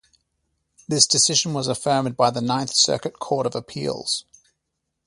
This 0.87 1.05
decision 1.05 1.53
was 1.53 1.67
affirmed 1.67 2.17
by 2.17 2.31
the 2.31 2.41
Ninth 2.41 2.73
Circuit 2.73 3.19
Court 3.19 3.45
of 3.45 3.53
Appeals. 3.53 4.25